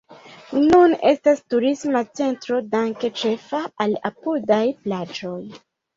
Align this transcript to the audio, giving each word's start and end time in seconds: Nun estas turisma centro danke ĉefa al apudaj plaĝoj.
Nun 0.61 0.93
estas 1.09 1.43
turisma 1.53 2.01
centro 2.21 2.61
danke 2.71 3.11
ĉefa 3.21 3.61
al 3.87 3.95
apudaj 4.11 4.63
plaĝoj. 4.87 5.39